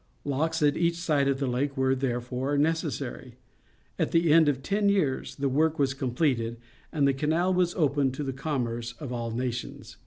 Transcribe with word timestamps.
Locks 0.25 0.63
at 0.63 0.75
each 0.75 0.95
side 0.97 1.27
of 1.27 1.37
the 1.37 1.45
lake 1.45 1.77
were, 1.77 1.93
therefore, 1.93 2.57
necessary. 2.57 3.35
At 3.99 4.09
the 4.09 4.33
end 4.33 4.49
of 4.49 4.63
ten 4.63 4.89
j'ears 4.89 5.35
the 5.37 5.47
work 5.47 5.77
was 5.77 5.93
com 5.93 6.11
pleted, 6.15 6.57
and 6.91 7.07
the 7.07 7.13
canal 7.13 7.53
was 7.53 7.75
opened 7.75 8.15
to 8.15 8.23
the 8.23 8.33
commerce 8.33 8.95
of 8.99 9.13
all 9.13 9.29
nations. 9.29 9.97